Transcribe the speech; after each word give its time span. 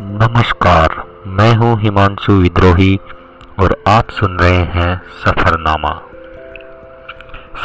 नमस्कार, 0.00 1.04
मैं 1.26 1.54
हूँ 1.54 1.80
हिमांशु 1.80 2.32
विद्रोही 2.32 3.00
और 3.58 3.82
आप 3.88 4.10
सुन 4.10 4.38
रहे 4.38 4.56
हैं 4.56 5.02
सफ़रनामा। 5.24 6.02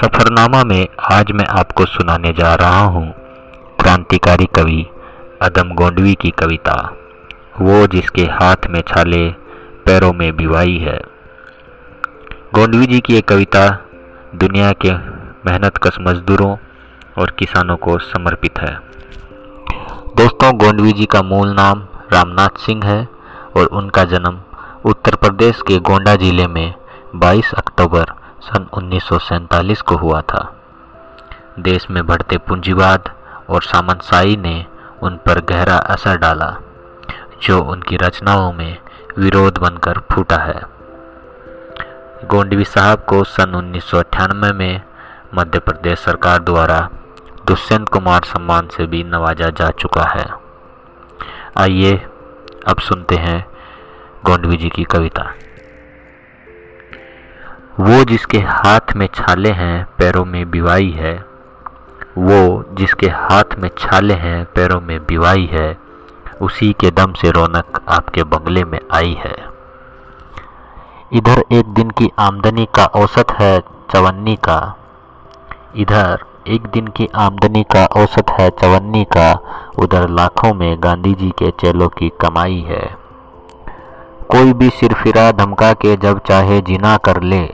सफ़रनामा 0.01 0.63
में 0.63 0.88
आज 1.11 1.31
मैं 1.31 1.45
आपको 1.45 1.85
सुनाने 1.85 2.33
जा 2.33 2.55
रहा 2.55 2.79
हूँ 2.79 3.12
क्रांतिकारी 3.81 4.46
कवि 4.46 4.86
अदम 5.42 5.74
गोंडवी 5.74 6.15
की 6.15 6.29
कविता। 6.29 6.96
वो 7.62 7.88
जिसके 7.88 8.22
हाथ 8.22 8.68
में 8.70 8.81
छाले, 8.81 9.29
पैरों 9.86 10.13
में 10.13 10.36
बिवाई 10.36 10.78
है। 10.78 10.99
गोंडवी 12.54 12.86
जी 12.86 12.99
की 12.99 13.13
ये 13.13 13.22
कविता 13.22 13.86
दुनिया 14.36 14.72
के 14.72 14.92
मेहनत 15.49 15.78
कश 15.78 15.97
मजदूरों 16.02 16.55
और 17.18 17.31
किसानों 17.31 17.76
को 17.77 17.98
समर्पित 17.99 18.59
है। 18.59 18.76
दोस्तों, 20.17 20.52
गोंडवी 20.58 20.91
जी 20.91 21.05
का 21.05 21.21
मूल 21.21 21.53
नाम 21.53 21.88
रामनाथ 22.13 22.59
सिंह 22.59 22.84
है 22.85 23.08
और 23.58 23.66
उनका 23.66 24.03
जन्म 24.03 24.39
उत्तर 24.85 25.16
प्रदेश 25.16 25.61
के 25.61 25.77
गोंडा 25.80 26.16
ज़िले 26.16 26.48
में 26.48 26.73
22 27.16 27.53
अक्टूबर 27.53 28.13
सन 28.41 28.67
उन्नीस 28.73 29.03
सौ 29.03 29.17
सैंतालीस 29.20 29.81
को 29.81 29.95
हुआ 29.95 30.22
था। 30.22 30.41
देश 31.59 31.89
में 31.89 32.05
बढ़ते 32.05 32.38
पूंजीवाद 32.38 33.09
और 33.49 33.63
सामंतशाही 33.63 34.38
ने 34.38 34.66
उन 35.03 35.17
पर 35.17 35.39
गहरा 35.41 35.77
असर 35.88 36.17
डाला, 36.17 36.55
जो 37.41 37.61
उनकी 37.61 37.97
रचनाओं 37.97 38.52
में 38.53 38.77
विरोध 39.17 39.58
बनकर 39.58 39.99
फूटा 40.11 40.38
है। 40.38 40.61
गोंडवी 42.25 42.66
साहब 42.66 43.05
को 43.09 43.23
सन 43.23 43.55
उन्नीस 43.55 43.84
सौ 43.84 43.97
अट्ठानवे 43.97 44.52
में 44.53 44.81
मध्य 45.36 45.59
प्रदेश 45.59 45.99
सरकार 45.99 46.39
द्वारा 46.39 46.77
दुष्यंत 47.47 47.89
कुमार 47.89 48.21
सम्मान 48.23 48.67
से 48.67 48.85
भी 48.85 49.03
नवाजा 49.03 49.49
जा 49.49 49.69
चुका 49.69 50.03
है। 50.03 50.25
आइए, 51.58 51.97
अब 52.67 52.80
सुनते 52.80 53.16
हैं 53.16 53.47
गोंडवी 54.25 54.58
जी 54.58 54.69
की 54.69 54.83
कविता। 54.83 55.33
वो 57.80 58.03
जिसके 58.03 58.38
हाथ 58.38 58.95
में 58.95 59.09
छाले 59.16 59.52
हैं, 59.52 59.85
पैरों 59.97 60.25
में 60.25 60.52
बिवाई 60.52 60.91
है। 60.91 61.25
वो 62.17 62.66
जिसके 62.73 63.07
हाथ 63.07 63.55
में 63.59 63.69
छाले 63.77 64.13
हैं, 64.13 64.45
पैरों 64.45 64.81
में 64.81 65.05
बिवाई 65.05 65.50
है। 65.52 65.77
उसी 66.41 66.75
के 66.79 66.91
दम 66.91 67.13
से 67.13 67.31
रौनक 67.31 67.85
आपके 67.89 68.23
बंगले 68.23 68.63
में 68.63 68.79
आई 68.94 69.13
है। 69.13 69.35
इधर 71.13 71.44
एक 71.52 71.66
दिन 71.66 71.89
की 71.89 72.11
आमदनी 72.19 72.67
का 72.75 72.85
औसत 72.85 73.31
है, 73.31 73.59
चवन्नी 73.94 74.35
का। 74.35 74.77
इधर 75.75 76.27
एक 76.48 76.67
दिन 76.67 76.88
की 76.88 77.09
आमदनी 77.16 77.64
का 77.64 77.86
औसत 77.86 78.30
है 78.30 78.50
चवन्नी 78.50 79.03
का। 79.03 79.40
उधर 79.80 80.09
लाखों 80.09 80.53
में 80.53 80.78
गांधी 80.80 81.14
जी 81.14 81.30
के 81.30 81.52
चेलों 81.52 81.88
की 81.88 82.09
कमाई 82.09 82.66
है। 82.67 82.98
कोई 84.30 84.53
भी 84.53 84.70
सिरफिरा 84.70 85.31
धमका 85.31 85.73
के 85.73 85.95
जब 85.95 86.20
चाहे 86.20 86.62
जिना 86.62 86.98
कर 86.98 87.22
ले। 87.22 87.53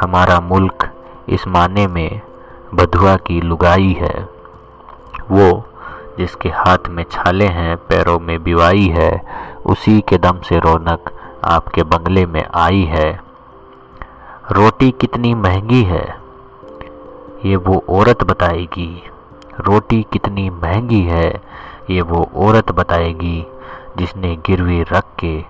हमारा 0.00 0.40
मुल्क 0.40 0.90
इस 1.28 1.48
माने 1.48 1.86
में 1.86 2.20
बधुआ 2.74 3.16
की 3.16 3.40
लुगाई 3.40 3.96
है। 4.00 4.28
वो 5.30 5.64
जिसके 6.18 6.48
हाथ 6.48 6.78
में 6.88 7.04
छाले 7.10 7.46
हैं, 7.46 7.76
पैरों 7.76 8.20
में 8.20 8.42
बिवाई 8.42 8.86
है, 8.86 9.22
उसी 9.66 10.00
के 10.00 10.18
दम 10.18 10.40
से 10.40 10.58
रौनक 10.58 11.10
आपके 11.44 11.82
बंगले 11.82 12.26
में 12.26 12.44
आई 12.54 12.82
है। 12.82 13.20
रोटी 14.52 14.90
कितनी 14.90 15.34
महँगी 15.34 15.82
है? 15.82 16.21
ये 17.46 17.56
वो 17.56 17.84
औरत 17.88 18.22
बताएगी, 18.22 19.02
रोटी 19.60 20.06
कितनी 20.12 20.50
महँगी 20.50 21.00
है, 21.00 21.42
ये 21.90 22.00
वो 22.00 22.30
औरत 22.36 22.72
बताएगी, 22.72 23.46
जिसने 23.96 24.36
गिरवी 24.36 24.82
रख 24.82 25.04
के 25.24 25.44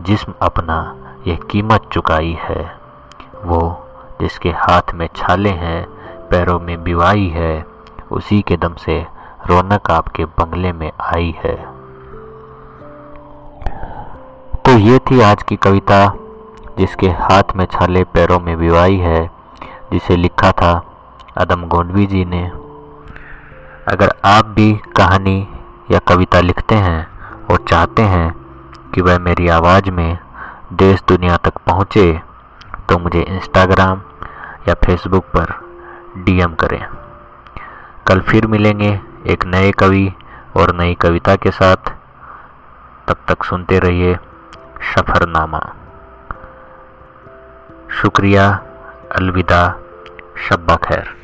जिस्म 0.00 0.34
अपना 0.42 0.96
यह 1.26 1.38
कीमत 1.50 1.82
चुकाई 1.92 2.38
है। 2.40 2.76
वो 3.44 3.88
जिसके 4.20 4.48
हाथ 4.48 4.94
में 4.94 5.08
छाले 5.16 5.50
हैं, 5.50 5.86
पैरों 6.30 6.60
में 6.60 6.84
बिवाई 6.84 7.28
है, 7.28 7.66
उसी 8.10 8.42
के 8.42 8.56
दम 8.56 8.74
से 8.74 9.06
रौनक 9.46 9.90
आपके 9.90 10.24
बंगले 10.24 10.72
में 10.72 10.92
आई 11.00 11.34
है। 11.38 11.56
तो 14.64 14.78
ये 14.78 14.98
थी 14.98 15.20
आज 15.20 15.42
की 15.42 15.56
कविता, 15.56 16.14
जिसके 16.78 17.08
हाथ 17.08 17.56
में 17.56 17.66
छाले, 17.66 18.04
पैरों 18.04 18.40
में 18.40 18.58
बिवाई 18.58 18.96
है। 18.96 19.41
जिसे 19.92 20.16
लिखा 20.16 20.52
था 20.52 20.82
अदम 21.36 21.66
गोंडवी 21.66 22.06
जी 22.06 22.24
ने। 22.24 22.46
अगर 23.88 24.14
आप 24.24 24.44
भी 24.46 24.72
कहानी 24.96 25.48
या 25.90 25.98
कविता 25.98 26.40
लिखते 26.40 26.74
हैं 26.74 27.00
और 27.46 27.64
चाहते 27.68 28.02
हैं 28.02 28.32
कि 28.94 29.00
वह 29.00 29.18
मेरी 29.18 29.48
आवाज़ 29.48 29.90
में 29.90 30.18
देश 30.72 31.02
दुनिया 31.08 31.36
तक 31.36 31.58
पहुँचे 31.66 32.20
तो 32.88 32.98
मुझे 32.98 33.20
इंस्टाग्राम 33.20 34.02
या 34.68 34.74
फेसबुक 34.74 35.24
पर 35.24 35.54
डीएम 36.16 36.54
करें। 36.54 36.86
कल 38.06 38.20
फिर 38.20 38.46
मिलेंगे 38.46 39.00
एक 39.26 39.44
नए 39.44 39.70
कवि 39.70 40.12
और 40.56 40.74
नई 40.74 40.94
कविता 40.94 41.36
के 41.36 41.50
साथ। 41.50 41.76
तब 43.08 43.16
तक 43.28 43.44
सुनते 43.44 43.78
रहिए 43.78 44.14
सफ़रनामा। 44.94 45.60
शुक्रिया, 48.02 48.60
अलविदा। 49.16 49.81
शब्बा 50.48 50.76
खैर। 50.76 51.21